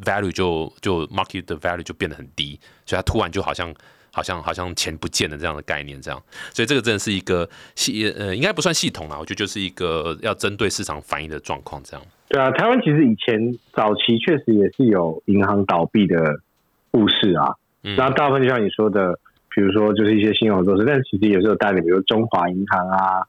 [0.05, 3.75] value 就就 market 的 value 就变得很低，所以它突然就好像。
[4.13, 6.21] 好像好像钱不见了这样的概念，这样，
[6.53, 12.05] 所以这个真的是一个系呃，应该不算系统啊，我觉得就是一个要针对市场反应的状况这样。
[12.29, 13.39] 对啊，台湾其实以前
[13.73, 16.41] 早期确实也是有银行倒闭的
[16.91, 17.55] 故事啊。
[17.85, 19.17] 嗯然后大部分就像你说的，
[19.55, 23.23] 比如说就是一些信用合作社，但其实也是有代理，比如中华银行啊，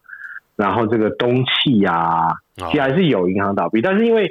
[0.62, 2.28] 然后这个东气啊，
[2.62, 3.82] 哦其实还是有银行倒闭。
[3.82, 4.30] 但是因为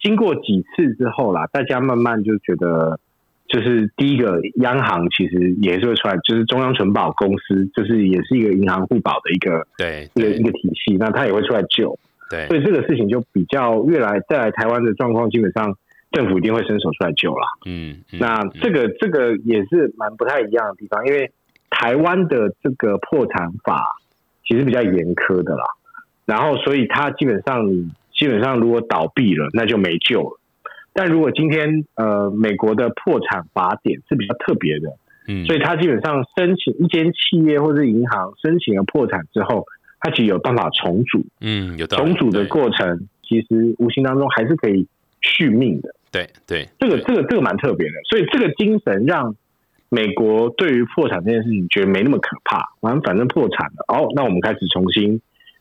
[0.00, 2.98] 经过几次之后啦，大家慢慢就觉得，
[3.46, 11.98] 就是第一个央行其实也是会出来，就是中央存保公司，就是也是一个银行互保的一个对一个一个体系，那它也会出来救。
[12.30, 15.74] 对所，以这个事情就比较越来再来台湾的状况，基本上
[16.12, 17.46] 政府一定会伸手出来救啦。
[17.66, 21.30] 嗯，嗯那这个这个也是蛮不太一样的地方，因为
[21.70, 23.96] 台湾的这个破产法
[24.48, 25.64] 其实比较严苛的啦。
[26.24, 30.40] 然后，所以它基本上你基本上如果倒闭了，那就没救了。
[30.92, 34.96] 但如果今天呃美国的破产法典是比较特别的，
[35.28, 39.64] 嗯，所以它基本上申请一间企业或者银行申请了破产之后，
[40.00, 41.24] 它其实有办法重组。
[41.40, 44.88] 嗯有重组的对过程，其实无形当中还是可以
[45.20, 45.94] 续命的。
[46.10, 49.36] 对对这个这个这个蛮特别的，所以这个精神让
[49.90, 52.72] 美国对于破产这件事情觉得没那么可怕。
[52.80, 55.20] 反正反正破产了，哦，那我们开始重新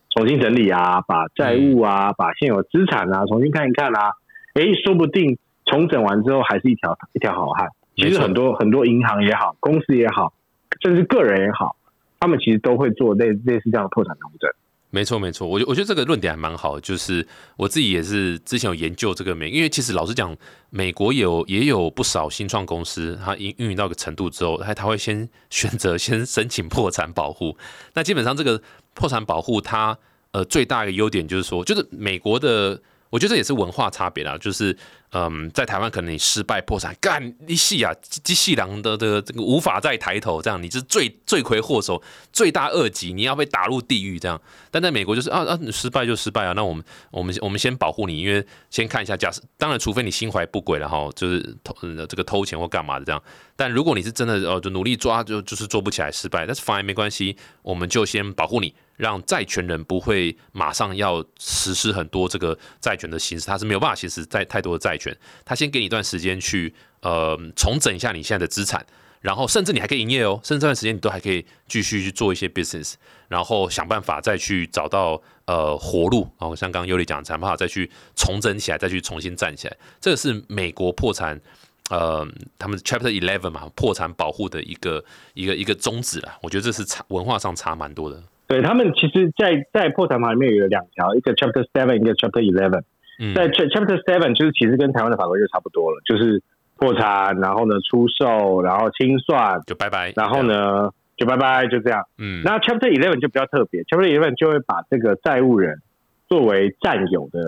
[0.10, 4.14] 重新整理啊，把债务啊，把现有资产啊重新看一看啊，
[4.56, 7.70] 诶，说不定重整完之后还是一条一条好汉。
[7.96, 10.34] 其实很多很多银行也好，公司也好，
[10.82, 11.76] 甚至个人也好，
[12.20, 14.52] 他们其实都会做类类似这样的破产重整。
[14.90, 20.36] 没错，没错，我觉我觉得这个论点还蛮好，就是我自己也是之前有研究这个美，因为其实老实讲，
[20.70, 27.58] 美国有也有不少新创公司，它运运营到一个程度之后，它它会先 选择先申请破产保护。
[27.96, 28.62] 那基本上这个
[28.94, 29.98] 破产保护它
[30.32, 34.76] 呃最大的优点就是说，就是美国的，我觉得这也是文化差别啦，就是
[35.12, 42.02] 嗯，在台湾可能你失败破产，干一系啊，机细狼的的这个无法再抬头，这样你是罪罪魁祸首，
[42.34, 44.40] 罪大恶极，你要被打入地狱这样。
[44.70, 53.24] 但在美国就是啊啊，你失败就失败啊，那我们我们我们先保护你，因为先看一下，假设当然除非你心怀不轨了哈，就是偷嗯这个偷钱或干嘛的这样。
[53.56, 68.86] 但如果你是真的哦，就努力抓，就就是做不起来失败，但是 fine 没关系，我们就先保护你，让债权人不会马上要实施很多这个债权的形式，他是没有办法行使在太多的债权，他先给你一段时间去呃重整一下你现在的资产。
[69.20, 72.94] 然后甚至你还可以营业哦，甚至这段时间你都还可以继续去做一些 business，
[73.28, 79.76] 然后想办法再去找到呃活路，然后像刚刚尤里讲，想办法再去重整起来，再去重新站起来。
[80.00, 81.42] 这个是美国破产
[81.90, 82.26] 呃
[82.60, 86.38] 他们 Chapter Eleven 嘛，破产保护的一个一个一个宗旨啦。
[86.44, 88.24] 我觉得这是差文化上差蛮多的。
[88.48, 92.84] 对他们其实在，在破产法里面有两条，一个 Chapter Seven，一个 Chapter Eleven。
[93.20, 96.42] 嗯，在 Ch- Chapter Seven 就是其实跟台湾的法规就差不多了，就是
[96.78, 100.14] 破产，然后呢出售，然后清算，就拜拜。
[100.16, 100.42] 然后？
[100.44, 102.06] 呢就拜拜，就这样。
[102.20, 105.82] 嗯，那 Chapter Eleven 就比较特别，Chapter Eleven 就会把这个债务人
[106.30, 107.40] 作为占有的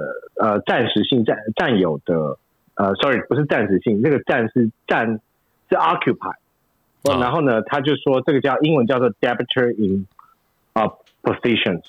[0.42, 2.40] 呃暂时性占占有的
[2.74, 5.20] 呃，sorry 不是暂时性，那个占是占
[5.70, 6.34] 是 occupy，、
[7.04, 10.08] 哦然后呢他就说这个叫英文叫做 debtor in
[10.74, 10.88] 啊、
[11.24, 11.82] positions，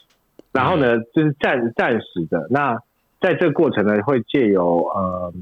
[0.52, 2.46] 然后呢就是暂暂时的。
[2.50, 2.78] 那
[3.20, 5.32] 在这个过程呢，会借由呃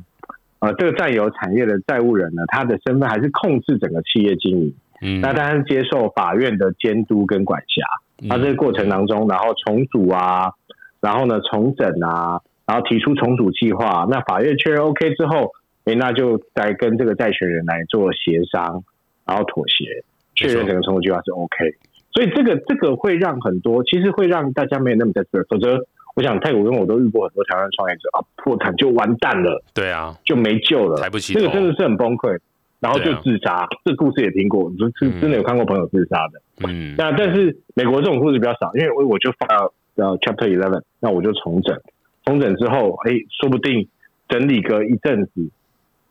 [0.59, 4.75] 呃这个占有产业的债务人呢，他的身份还是控制整个企业经营。
[5.01, 8.27] 嗯那当然是接受法院的监督跟管辖。
[8.27, 10.53] 那这个过程当中，然后重组啊，
[11.01, 15.53] 然后呢重整啊，然后提出重组计划，那法院确认 OK 之后，
[15.85, 18.83] 诶，那就再跟这个债权人来做协商，
[19.25, 20.03] 然后妥协，
[20.35, 21.77] 确认整个重组计划是 OK。
[22.13, 25.79] 所以这个这个会让很多，其实会让大家没有那么在这，否则
[26.15, 32.39] 我想泰国跟我都遇过很多台湾创业者啊，破产就完蛋了，对啊，就没救了，抬不起头这个真的是很崩溃。
[32.81, 36.41] 然后就自杀，这故事也听过，就是真的有看过朋友自杀的。
[36.69, 41.77] 嗯，那但是美国这种故事比较少，因为我我就发到呃 Chapter Eleven，那我就重整，
[42.25, 43.89] 重整之后，哎，说不定
[44.29, 45.51] 整理个一阵子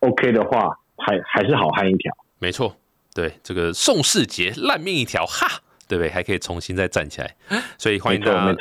[0.02, 2.14] ，OK 的话，还还是好汉一条。
[2.38, 2.76] 没错，
[3.16, 6.10] 对这个宋世杰烂命一条，哈，对不对？
[6.10, 7.36] 还可以重新再站起来，
[7.78, 8.56] 所以欢迎大家。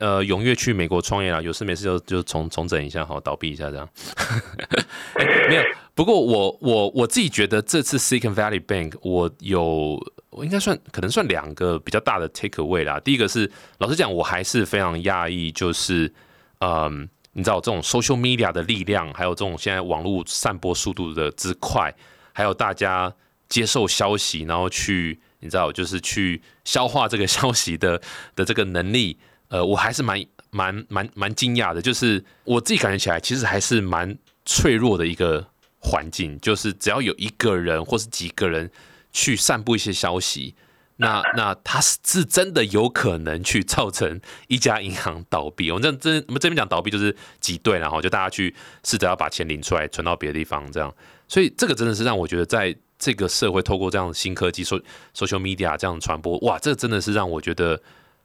[0.00, 3.88] 呃踊跃去美国创业啦，有事没事就就重重整一下，好倒闭一下这样。
[5.14, 5.62] 哎没有，
[5.94, 9.98] 不过我我我自己觉得这次 Silicon Valley Bank 我有
[10.30, 13.00] 我应该算可能算两个比较大的 take away 啦。
[13.00, 16.12] 第一个是老实讲，我还是非常讶异，就是
[16.60, 21.92] 嗯，你知道这种 social media 的力量，还有这种现在网络散播速度的之快，
[22.32, 23.12] 还有大家
[23.48, 28.00] 接受消息，然后去你知道就是去消化这个 消息的
[28.34, 35.46] 的这个能力，呃，我还是蛮蛮蛮蛮惊讶的，就是我自己感觉起来，其实还是蛮脆弱的一个
[35.80, 38.70] 环境，就是只要有一个人或是几个人
[39.12, 40.54] 去散布一些消息，
[40.96, 45.70] 那那他是是真的有可能去造成一家银行倒闭。
[45.70, 50.92] 我们这这我们这边讲倒闭就是挤兑，然后就大家去试着要把钱领出来存到别的地方，这样。
[51.28, 54.82] 所以这个真的是让我觉得，在这个社会透过这样的新科技、social
[55.14, 57.80] social media 这样的传播，哇，这真的是让我觉得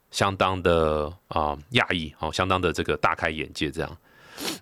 [0.09, 3.97] 相当的啊讶异，哦，相当的这个大开眼界这样。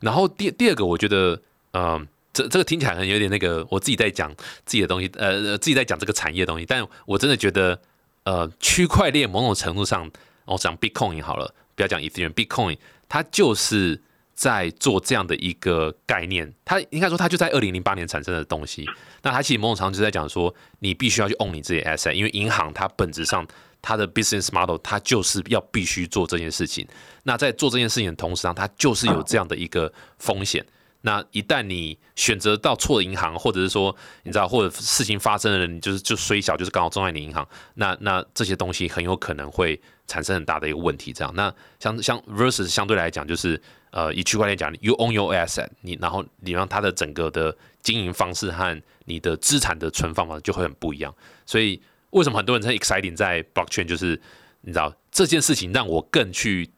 [0.01, 1.41] 然后第第二个，我觉得，
[1.71, 4.33] 嗯，这这个听起来很有点那个，我自己在讲
[4.65, 7.79] 自己的东西，呃，自己在讲这个产业的东西，但我真的觉得，
[8.25, 10.11] 呃，区块链某种程度上，
[10.43, 14.01] 我讲 Bitcoin 好了，不要讲以太币，Bitcoin 它就是
[14.33, 18.85] 在做这样的一个概念，它应该说它就在二零零八年产生的东西，
[19.21, 23.45] 那它其实某种程度就在讲说，你必须要去 own 你自己 asset，因为银行它本质上
[23.81, 26.87] 它的 business model 它就是要必须做这件事情。
[27.23, 30.65] 那在做这件事情的同时，上它就是有这样的一个风险。
[31.03, 41.11] 那一旦你选择到错的银行，或者是说你知道，或者事情发生了，你就是就虽小，就是刚好中在你银行，那那这些东西很有可能会产生很大的一个问题。
[41.11, 43.59] 这样，那相相 versus 相对来讲，就是
[43.91, 51.13] 呃，以区块链讲，you own your asset，你然后你让它的整个的经营方式和你的资产的存放方式就会很不一样。
[51.45, 54.19] 所以为什么很多人在 exciting 在 blockchain，就是
[54.61, 56.69] 你知道这件事情让我更去。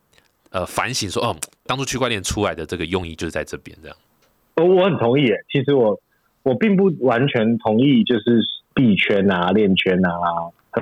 [0.50, 1.36] 呃，反省说，哦，
[1.66, 3.96] 当初区块链出来的这个用意就是在这边，这样。
[4.54, 6.00] 我我很同意，其实我
[6.44, 8.40] 我并不完全同意，就是
[8.72, 10.12] 币圈啊、链圈啊，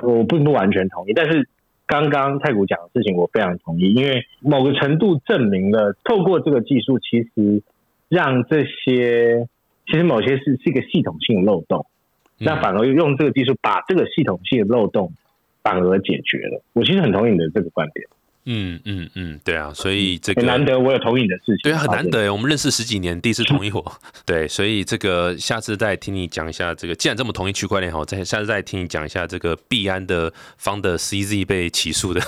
[0.03, 1.13] 我并不完全同意。
[1.15, 1.49] 但是
[1.93, 7.61] 刚刚太古讲的事情，我非常同意，因为某个程度证明了，透过这个技术，其实
[8.09, 9.47] 让这些
[9.85, 11.85] 其实某些是是一个系统性的漏洞，
[12.39, 15.13] 那反而用这个技术把这个系统性的漏洞
[15.61, 16.63] 反而解决了。
[16.73, 18.07] 我其实很同意你的这个观点。
[18.45, 23.93] 嗯嗯嗯，对啊，所以这个难得我有同意你的事情，对啊，很难得我们认识十几年，第一次同意我，
[24.25, 32.19] 对，所以这个下次再听你讲一下这个，既然这么同意区块链哈，再下次再听你讲一下这个币安的方的 CZ 被起诉的，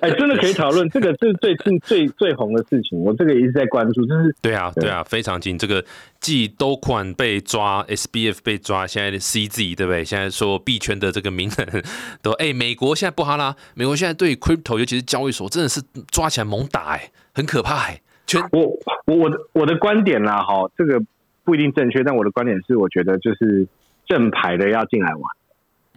[0.00, 5.84] 哎，真的可以讨论，这个是最近最最红的事情，我这个一直在关注，就是对啊对啊，非常近，这个
[6.20, 10.04] 既都款被抓，SBF 被抓，现在的 CZ 对不对？
[10.04, 11.82] 现在说币圈的这个名人
[12.22, 14.67] 都哎，美国现在不哈啦，美国现在对 Crypto。
[14.76, 18.00] 尤其是交易所，真的是抓起来猛打哎，很可怕哎。
[18.26, 18.66] 全我
[19.06, 21.00] 我我的我的观点啦，哈，这个
[21.44, 23.66] 不一定正确，但我的观点是，我觉得就是
[24.06, 25.22] 正牌的要进来玩。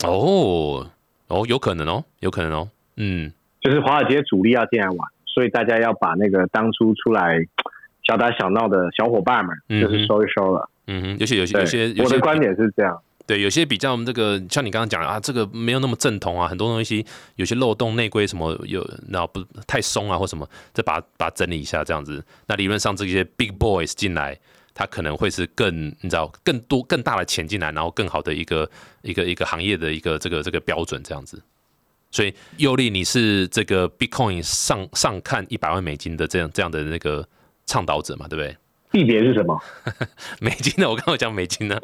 [0.05, 0.87] 哦
[1.27, 7.45] 哦，有可能哦，有可能哦，嗯，就是华尔街主力要进来玩，所以大家要把那个当初出来
[8.03, 10.69] 小打小闹的小伙伴们，就是收一收了。
[10.87, 12.97] 嗯哼，有些有些有些，我的观点是这样。
[13.31, 17.05] 对，有些比较这个，像你刚刚讲啊，这个没有那么正统啊，很多东西
[17.37, 22.21] 有些漏洞、内规什么有，然后不太松啊，或什么，再把把整理一下这样子。
[22.47, 24.37] 那理论上这些 big boys 进来，
[24.73, 28.69] 他可能会是更你知道更多更大的钱进来，然后更好的一个
[29.01, 31.41] 一个一个行业的一个这个这个标准这样子。
[32.11, 37.25] 所以尤利，你是这个 Bitcoin 上上看一百万美金的这样这样的那个
[37.65, 38.57] 倡导者嘛，对不对？
[38.91, 39.57] 币别是什么？
[40.41, 41.81] 美金的，我刚刚讲美金的。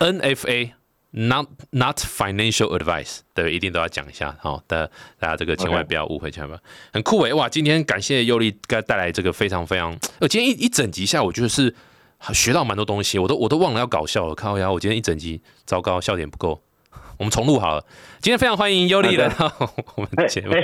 [0.00, 0.72] NFA
[1.12, 6.60] not not financial advice，对，一定都要讲一下，好，大家大家这个千万不要误会，千万不要
[6.92, 11.74] 很酷诶，哇，今天感谢尤力给带来这个非常非常，呃，今天一一整集下，我觉得是
[12.32, 16.60] 学到蛮多东西，我都我都忘了要搞笑了，看我呀，我今天一整集糟糕，笑点不够。
[17.18, 17.84] 我们重录好了。
[18.22, 19.52] 今天非常欢迎尤力来到
[19.94, 20.54] 我们节目。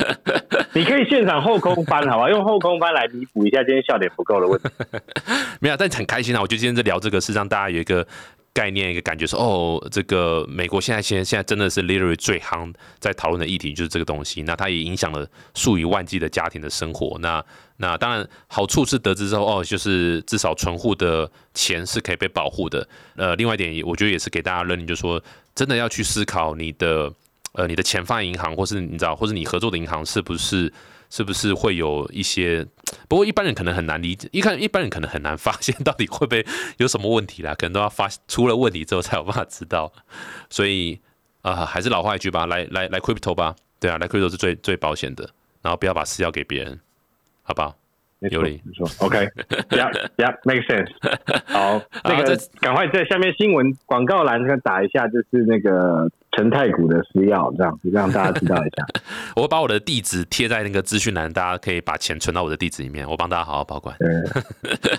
[0.72, 2.30] 你可以现场后空翻，好吧？
[2.30, 4.70] 用后空翻来弥补一下今天笑点不够的问题。
[5.60, 6.40] 没有，但很开心啊！
[6.40, 8.06] 我觉得今天在聊这个，是让大家有一个。
[8.54, 17.18] 概念一个感觉说哦，这个美国现在现现在真的是 literally 最夯在讨论的议题就是这个东西，那它也影响了数以万计的家庭的生活。
[17.20, 17.44] 那
[17.78, 22.86] 那当然好处是得知之后哦，就是至少存户的钱是可以被保护的。
[23.16, 25.22] 呃，另外一点我觉得也是给大家认领，就是说
[25.54, 27.12] 真的要去思考你的
[27.52, 30.72] 呃你的钱放银行，或是你知道，或是你合作的银行是不是。
[31.12, 32.66] 是不是会有一些？
[33.06, 36.46] 不过一般人可能很难理解，一看一般人可能很难发现到底会不会
[36.78, 39.92] 有什么问题啦，可能都要发出了问题之后才有办法知道。
[40.48, 40.98] 所以
[41.42, 45.28] 啊，还是老话一句吧，来来来，crypto 吧，对啊，来 crypto 是最最保险的，
[45.60, 46.80] 然后不要把私钥给别人，
[47.42, 47.76] 好不好？
[48.30, 50.90] 有理，没错，OK，Yeah，Yeah，make sense。
[51.46, 56.10] 好，那个赶快在下面新闻广告栏打一下，就是那个。
[56.34, 58.86] 陈太古的私钥，这样子让大家知道一下。
[59.36, 63.94] 我会把我的地址贴在那个资讯栏，大家可以把钱存到我的地址里面，我帮大家好好保管。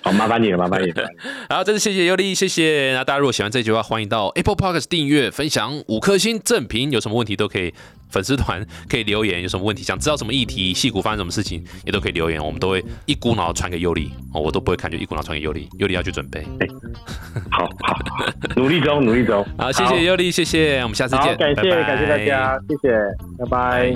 [0.04, 1.04] 好，麻烦你了，麻烦你了。
[1.50, 2.94] 好，真是谢谢尤利，谢谢。
[2.94, 7.74] 那大家如果喜欢这句话，欢迎到 Apple Podcast 订阅、分享五颗星正评，有什么问题都可以。
[8.14, 16.46] 粉丝团可以留言，有什么问题想知道什么议题，戏骨发生什么事情也都可以留言，我们都会一股脑传给尤里哦，我都不会看，就一股脑传给尤里，尤里要去准备。
[17.50, 17.98] 好好，
[18.56, 19.44] 努力中，努力中。
[19.58, 22.96] 好， 谢谢尤里，谢谢，我们下次见，感谢感谢大家，谢谢，
[23.40, 23.96] 拜拜。